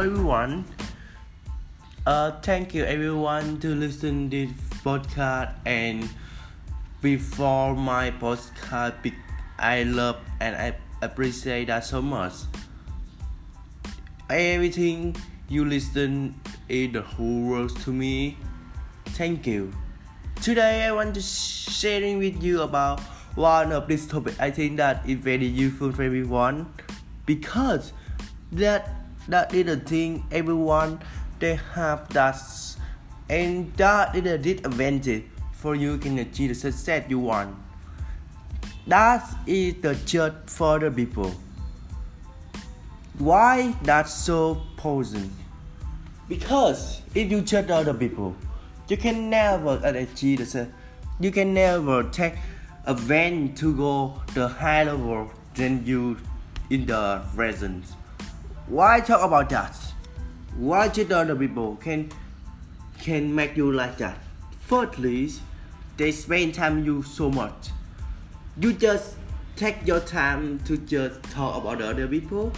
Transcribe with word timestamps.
everyone. 0.00 0.64
Uh, 2.06 2.30
thank 2.40 2.72
you 2.72 2.84
everyone 2.84 3.58
to 3.58 3.74
listen 3.74 4.30
this 4.30 4.48
podcast 4.86 5.52
and 5.66 6.08
before 7.02 7.74
my 7.74 8.12
podcast, 8.12 8.94
I 9.58 9.82
love 9.82 10.18
and 10.38 10.54
I 10.54 10.76
appreciate 11.02 11.66
that 11.66 11.84
so 11.84 12.00
much. 12.00 12.34
Everything 14.30 15.16
you 15.48 15.64
listen 15.64 16.38
is 16.68 16.92
the 16.92 17.02
whole 17.02 17.42
world 17.42 17.76
to 17.80 17.90
me. 17.90 18.36
Thank 19.18 19.48
you. 19.48 19.74
Today 20.40 20.84
I 20.84 20.92
want 20.92 21.14
to 21.16 21.20
sharing 21.20 22.18
with 22.18 22.40
you 22.40 22.62
about 22.62 23.00
one 23.34 23.72
of 23.72 23.88
this 23.88 24.06
topic. 24.06 24.34
I 24.38 24.52
think 24.52 24.76
that 24.76 25.02
is 25.08 25.18
very 25.18 25.46
useful 25.46 25.90
for 25.90 26.04
everyone 26.04 26.72
because 27.26 27.92
that 28.52 28.94
that 29.28 29.54
is 29.54 29.66
the 29.66 29.76
thing 29.76 30.26
everyone 30.30 31.00
they 31.38 31.54
have 31.74 32.08
that 32.10 32.36
and 33.28 33.72
that 33.76 34.16
is 34.16 34.24
a 34.24 34.38
disadvantage 34.38 35.24
for 35.52 35.74
you 35.74 35.98
can 35.98 36.18
achieve 36.18 36.48
the 36.48 36.54
success 36.54 37.04
you 37.08 37.18
want. 37.18 37.54
That 38.86 39.28
is 39.46 39.74
the 39.82 39.94
judge 40.06 40.34
for 40.46 40.78
the 40.78 40.90
people. 40.90 41.34
Why 43.18 43.74
that's 43.82 44.14
so 44.14 44.62
poison? 44.76 45.30
Because 46.28 47.02
if 47.14 47.30
you 47.30 47.42
judge 47.42 47.70
other 47.70 47.92
people, 47.92 48.34
you 48.88 48.96
can 48.96 49.28
never 49.28 49.80
uh, 49.84 49.92
achieve 49.92 50.38
the 50.38 50.46
success. 50.46 50.68
Uh, 50.68 50.72
you 51.20 51.30
can 51.32 51.52
never 51.52 52.04
take 52.04 52.34
advantage 52.86 53.58
to 53.58 53.74
go 53.74 54.22
the 54.34 54.46
higher 54.46 54.84
level 54.84 55.30
than 55.54 55.84
you 55.84 56.16
in 56.70 56.86
the 56.86 57.22
present. 57.34 57.84
Why 58.68 59.00
talk 59.00 59.22
about 59.22 59.48
that? 59.48 59.74
Why 60.58 60.88
judge 60.88 61.10
other 61.10 61.34
people 61.34 61.76
can 61.76 62.10
can 63.00 63.34
make 63.34 63.56
you 63.56 63.72
like 63.72 63.96
that? 63.96 64.18
Firstly, 64.60 65.32
they 65.96 66.12
spend 66.12 66.52
time 66.52 66.84
you 66.84 67.02
so 67.02 67.30
much. 67.30 67.70
You 68.60 68.74
just 68.74 69.16
take 69.56 69.86
your 69.86 70.00
time 70.00 70.58
to 70.66 70.76
just 70.76 71.22
talk 71.30 71.62
about 71.62 71.80
other 71.80 72.06
people. 72.06 72.52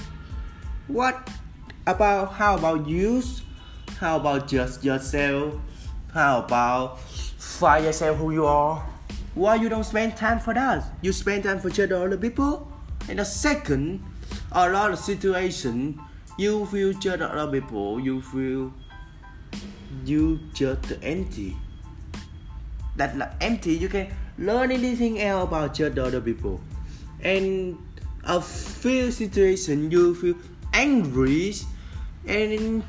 What 0.88 1.30
about 1.86 2.32
how 2.32 2.56
about 2.56 2.88
you? 2.88 3.22
How 4.00 4.16
about 4.16 4.48
just 4.48 4.82
yourself? 4.82 5.54
How 6.12 6.40
about 6.40 6.98
find 6.98 7.84
yourself 7.84 8.18
who 8.18 8.32
you 8.32 8.46
are? 8.46 8.84
Why 9.34 9.54
you 9.54 9.68
don't 9.68 9.84
spend 9.84 10.16
time 10.16 10.40
for 10.40 10.54
that? 10.54 10.84
You 11.02 11.12
spend 11.12 11.44
time 11.44 11.60
for 11.60 11.70
other 11.70 12.16
people. 12.16 12.66
And 13.08 13.20
the 13.20 13.24
second, 13.24 14.02
a 14.52 14.68
lot 14.68 14.90
of 14.92 14.98
situation 14.98 16.00
you 16.36 16.66
feel 16.66 16.92
just 16.94 17.22
other 17.22 17.50
people. 17.50 18.00
You 18.00 18.20
feel 18.22 18.72
you 20.04 20.40
just 20.54 20.92
empty. 21.02 21.56
That 22.96 23.16
like 23.16 23.32
empty. 23.40 23.74
You 23.74 23.88
can 23.88 24.08
learn 24.38 24.72
anything 24.72 25.20
else 25.20 25.44
about 25.44 25.74
just 25.74 25.98
other 25.98 26.20
people. 26.20 26.60
And 27.22 27.78
a 28.24 28.40
few 28.40 29.10
situation 29.10 29.90
you 29.90 30.14
feel 30.14 30.36
angry 30.72 31.54
and 32.26 32.82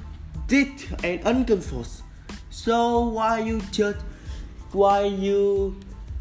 dit 0.48 0.88
and 1.04 1.22
uncomfortable. 1.26 1.86
So 2.50 3.10
why 3.10 3.40
you 3.40 3.62
just 3.72 4.00
why 4.72 5.04
you 5.04 5.76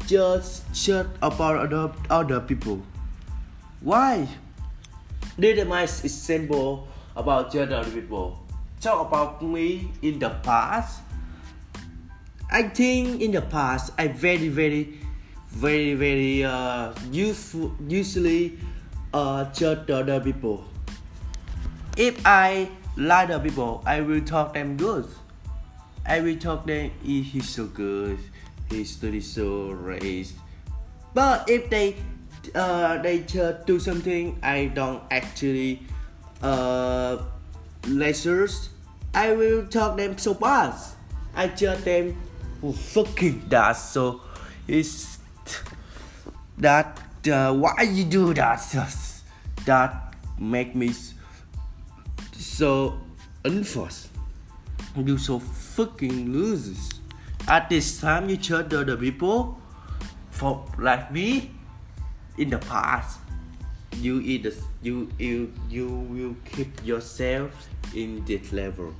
just 0.07 0.75
shut 0.75 1.07
about 1.21 1.57
other 1.57 1.91
other 2.09 2.39
people? 2.39 2.81
Why? 3.81 4.27
This 5.41 5.57
is 5.57 6.29
example 6.29 6.87
about 7.15 7.51
just 7.51 7.71
other 7.73 7.89
people. 7.89 8.37
Talk 8.79 9.07
about 9.07 9.41
me 9.41 9.89
in 10.03 10.19
the 10.19 10.29
past. 10.45 11.01
I 12.51 12.69
think 12.69 13.19
in 13.21 13.31
the 13.31 13.41
past 13.41 13.89
I 13.97 14.09
very 14.09 14.49
very 14.49 15.01
very 15.49 15.95
very 15.95 16.43
uh, 16.45 16.93
useful 17.09 17.73
usually 17.89 18.59
uh, 19.15 19.49
judge 19.49 19.89
other 19.89 20.21
people. 20.21 20.63
If 21.97 22.21
I 22.23 22.69
like 22.95 23.29
the 23.29 23.39
people, 23.39 23.81
I 23.83 24.01
will 24.01 24.21
talk 24.21 24.53
them 24.53 24.77
good. 24.77 25.09
I 26.05 26.21
will 26.21 26.37
talk 26.37 26.67
them 26.67 26.91
he's 27.01 27.49
so 27.49 27.65
good, 27.65 28.19
he's 28.69 28.91
study 28.91 29.21
so 29.21 29.71
raised. 29.71 30.35
But 31.15 31.49
if 31.49 31.67
they 31.71 31.97
uh, 32.55 33.01
they 33.01 33.19
just 33.19 33.65
do 33.65 33.79
something. 33.79 34.37
I 34.41 34.65
don't 34.73 35.03
actually 35.11 35.81
uh, 36.41 37.17
lectures, 37.87 38.69
I 39.13 39.33
will 39.33 39.67
talk 39.67 39.97
them 39.97 40.17
so 40.17 40.33
bad. 40.33 40.75
I 41.35 41.47
tell 41.47 41.77
them 41.77 42.17
oh, 42.63 42.71
fucking 42.71 43.47
that 43.49 43.73
so 43.73 44.21
it's 44.67 45.19
that 46.57 46.99
uh, 47.31 47.53
why 47.53 47.83
you 47.83 48.03
do 48.03 48.33
that 48.33 48.61
that 49.65 50.13
make 50.39 50.75
me 50.75 50.91
so 52.33 52.99
unforced 53.45 54.09
you 54.97 55.17
so 55.17 55.39
fucking 55.39 56.33
losers. 56.33 56.89
At 57.47 57.69
this 57.69 58.01
time 58.01 58.29
you 58.29 58.37
judge 58.37 58.69
the 58.69 58.97
people 58.97 59.59
for 60.31 60.65
like 60.77 61.11
me 61.11 61.51
in 62.37 62.49
the 62.49 62.59
past 62.59 63.19
you 63.97 64.21
either 64.21 64.51
you 64.81 65.09
you 65.19 65.53
you 65.69 65.87
will 65.87 66.35
keep 66.45 66.85
yourself 66.85 67.51
in 67.93 68.23
this 68.25 68.51
level 68.53 68.93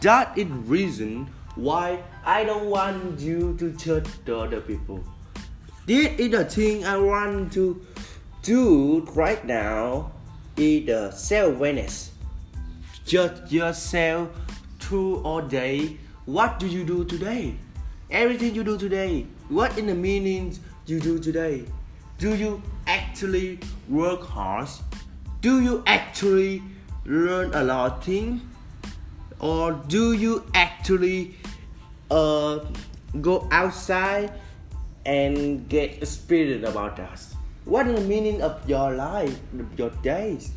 that 0.00 0.36
is 0.38 0.46
reason 0.48 1.28
why 1.56 2.02
I 2.24 2.44
don't 2.44 2.66
want 2.66 3.20
you 3.20 3.56
to 3.58 3.72
judge 3.72 4.08
the 4.24 4.36
other 4.38 4.60
people. 4.60 5.04
This 5.86 6.18
is 6.18 6.30
the 6.30 6.44
thing 6.44 6.84
I 6.84 6.96
want 6.96 7.52
to 7.54 7.84
do 8.42 9.06
right 9.14 9.44
now 9.44 10.12
is 10.56 10.86
the 10.86 11.10
self-awareness. 11.10 12.12
Judge 13.04 13.52
yourself 13.52 14.30
through 14.78 15.22
all 15.22 15.42
day. 15.42 15.98
What 16.24 16.58
do 16.58 16.66
you 16.66 16.84
do 16.84 17.04
today? 17.04 17.56
Everything 18.10 18.54
you 18.54 18.64
do 18.64 18.78
today. 18.78 19.26
What 19.50 19.76
in 19.76 19.86
the 19.86 19.94
meanings 19.94 20.60
you 20.86 20.98
do 20.98 21.18
today? 21.18 21.66
Do 22.16 22.34
you 22.34 22.62
actually 22.86 23.60
work 23.88 24.22
hard? 24.22 24.68
Do 25.42 25.60
you 25.60 25.82
actually 25.86 26.62
learn 27.04 27.52
a 27.52 27.62
lot 27.62 27.92
of 27.92 28.04
things? 28.04 28.40
Or 29.40 29.72
do 29.72 30.12
you 30.12 30.44
actually 30.54 31.36
uh, 32.10 32.60
go 33.20 33.48
outside 33.50 34.32
and 35.06 35.68
get 35.68 36.02
experience 36.02 36.68
about 36.68 36.98
us. 37.00 37.34
What 37.64 37.86
is 37.86 38.00
the 38.00 38.06
meaning 38.06 38.42
of 38.42 38.68
your 38.68 38.92
life, 38.92 39.38
your 39.76 39.90
days? 40.02 40.52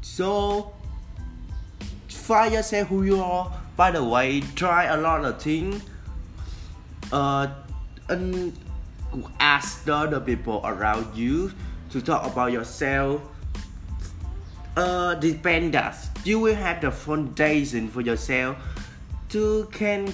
So 0.00 0.72
find 2.08 2.52
yourself 2.54 2.88
who 2.88 3.02
you 3.02 3.20
are. 3.22 3.52
By 3.76 3.90
the 3.90 4.04
way, 4.04 4.40
try 4.54 4.84
a 4.84 4.96
lot 4.96 5.24
of 5.24 5.40
things. 5.40 5.82
Uh, 7.12 7.48
and 8.08 8.58
ask 9.38 9.84
the 9.84 9.94
other 9.94 10.20
people 10.20 10.60
around 10.64 11.14
you 11.14 11.52
to 11.90 12.00
talk 12.00 12.26
about 12.26 12.52
yourself. 12.52 13.20
Uh, 14.74 15.14
depend 15.16 15.74
that 15.74 15.94
you 16.24 16.40
will 16.40 16.54
have 16.54 16.80
the 16.80 16.90
foundation 16.90 17.88
for 17.88 18.00
yourself 18.00 18.56
to 19.28 19.68
can 19.70 20.10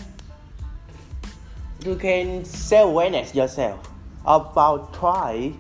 to 1.81 1.95
can 1.95 2.45
self 2.45 2.91
awareness 2.91 3.37
yourself 3.37 3.89
about 4.27 4.93
try 4.93 5.53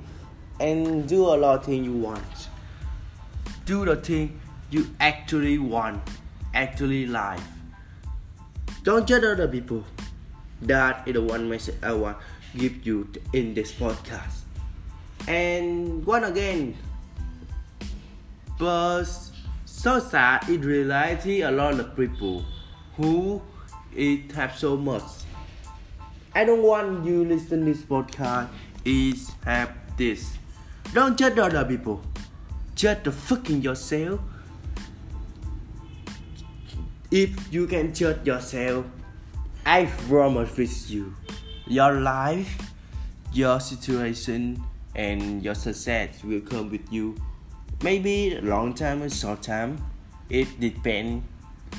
and 0.58 1.08
do 1.08 1.26
a 1.26 1.36
lot 1.38 1.60
of 1.60 1.64
things 1.64 1.86
you 1.86 1.92
want. 1.92 2.48
Do 3.64 3.84
the 3.84 3.94
thing 3.94 4.40
you 4.70 4.88
actually 4.98 5.58
want, 5.58 6.02
actually 6.54 7.06
like. 7.06 7.40
Don't 8.82 9.06
judge 9.06 9.22
other 9.22 9.46
people. 9.46 9.84
That 10.62 11.06
is 11.06 11.14
the 11.14 11.22
one 11.22 11.48
message 11.48 11.76
I 11.82 11.92
want 11.92 12.18
give 12.56 12.86
you 12.86 13.08
in 13.32 13.54
this 13.54 13.72
podcast. 13.72 14.42
And 15.26 16.04
one 16.06 16.24
again, 16.24 16.76
but 18.58 19.04
so 19.64 19.98
sad 19.98 20.48
in 20.48 20.62
reality 20.62 21.42
a 21.42 21.50
lot 21.50 21.78
of 21.78 21.94
people 21.94 22.44
who 22.96 23.40
it 23.94 24.32
have 24.32 24.56
so 24.56 24.76
much. 24.76 25.02
I 26.34 26.44
don't 26.44 26.62
want 26.62 27.04
you 27.04 27.24
listen 27.24 27.64
this 27.64 27.82
podcast 27.82 28.48
is 28.84 29.30
have 29.44 29.72
this. 29.96 30.36
Don't 30.94 31.18
judge 31.18 31.38
other 31.38 31.64
people. 31.64 32.00
Judge 32.74 33.02
the 33.04 33.12
fucking 33.12 33.62
yourself. 33.62 34.20
If 37.10 37.52
you 37.52 37.66
can 37.66 37.92
judge 37.94 38.26
yourself, 38.26 38.86
I 39.70 39.84
promise 39.84 40.88
you, 40.88 41.14
your 41.66 41.92
life, 42.00 42.72
your 43.34 43.60
situation, 43.60 44.64
and 44.94 45.44
your 45.44 45.54
success 45.54 46.24
will 46.24 46.40
come 46.40 46.70
with 46.70 46.90
you. 46.90 47.16
Maybe 47.82 48.40
long 48.40 48.72
time 48.72 49.02
or 49.02 49.10
short 49.10 49.42
time 49.42 49.76
it 50.30 50.58
depends 50.58 51.22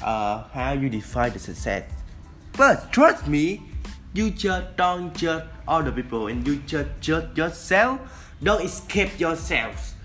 uh, 0.04 0.44
how 0.54 0.74
you 0.74 0.88
define 0.88 1.34
the 1.34 1.40
success. 1.40 1.90
But 2.56 2.94
trust 2.94 3.28
me 3.28 3.64
you 4.14 4.30
just 4.30 4.78
don't 4.78 5.12
judge 5.16 5.46
other 5.68 5.92
people 5.92 6.28
and 6.28 6.46
you 6.46 6.58
just 6.68 6.92
judge 7.02 7.36
yourself. 7.36 8.00
Don't 8.44 8.62
escape 8.62 9.20
yourself 9.20 9.96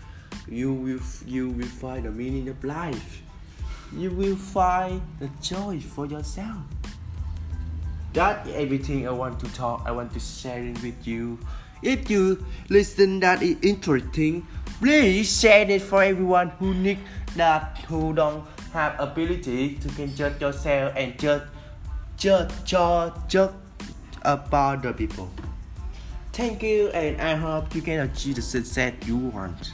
you 0.49 0.73
will 0.73 1.01
you 1.27 1.51
will 1.51 1.75
find 1.83 2.07
the 2.07 2.11
meaning 2.11 2.49
of 2.49 2.65
life. 2.65 3.21
You 3.93 4.11
will 4.11 4.37
find 4.37 5.03
the 5.21 5.29
joy 5.43 5.81
for 5.81 6.07
yourself 6.07 6.65
that 8.15 8.47
everything 8.49 9.07
i 9.07 9.11
want 9.11 9.39
to 9.39 9.53
talk 9.55 9.83
i 9.85 9.93
want 9.93 10.13
to 10.13 10.21
share 10.21 10.63
it 10.63 10.81
with 10.83 11.07
you. 11.07 11.39
If 11.83 12.09
you 12.09 12.43
listen 12.71 13.21
that 13.21 13.43
is 13.43 13.57
interesting 13.61 14.47
please 14.79 15.41
share 15.41 15.69
it 15.71 15.83
for 15.83 16.03
everyone 16.03 16.49
who 16.61 16.73
need 16.73 16.99
that 17.37 17.79
who 17.89 18.15
don't 18.15 18.47
have 18.73 18.99
ability 18.99 19.75
to 19.75 19.89
can 19.91 20.15
judge 20.17 20.41
yourself 20.41 20.95
and 20.97 21.19
judge 21.19 21.43
judge 22.17 22.51
judge, 22.65 23.13
judge 23.29 23.53
about 24.23 24.83
the 24.83 24.93
people. 24.95 25.29
Thank 26.33 26.63
you 26.63 26.89
and 26.89 27.21
i 27.21 27.35
hope 27.35 27.75
you 27.75 27.83
can 27.83 28.09
achieve 28.09 28.37
the 28.37 28.43
success 28.43 28.95
you 29.05 29.19
want. 29.19 29.73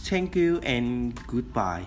Thank 0.00 0.34
you 0.34 0.58
and 0.64 1.14
goodbye 1.26 1.86